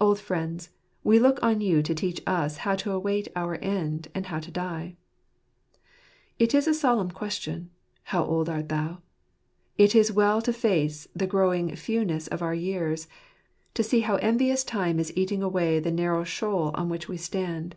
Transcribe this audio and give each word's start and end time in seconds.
Old 0.00 0.18
friends, 0.18 0.70
we 1.04 1.18
look 1.18 1.38
on 1.42 1.60
you 1.60 1.82
to 1.82 1.94
teach 1.94 2.22
us 2.26 2.56
how 2.64 2.74
to 2.76 2.92
await 2.92 3.28
our 3.36 3.56
end, 3.56 4.08
and 4.14 4.24
how 4.24 4.38
to 4.40 4.50
die. 4.50 4.96
It 6.38 6.54
is 6.54 6.66
a 6.66 6.72
solemn 6.72 7.10
question, 7.10 7.68
How 8.04 8.24
old 8.24 8.48
art 8.48 8.70
thou? 8.70 9.02
It 9.76 9.94
is 9.94 10.10
well 10.10 10.40
to 10.40 10.52
face 10.54 11.08
the 11.14 11.26
growing 11.26 11.76
fewness 11.76 12.26
of 12.26 12.40
our 12.40 12.54
years; 12.54 13.06
to 13.74 13.82
see 13.82 14.00
how 14.00 14.16
envious 14.16 14.64
Time 14.64 14.98
is 14.98 15.14
eating 15.14 15.42
away 15.42 15.78
the 15.78 15.92
narrow 15.92 16.24
shoal 16.24 16.70
on 16.72 16.88
which 16.88 17.06
we 17.06 17.18
stand. 17.18 17.76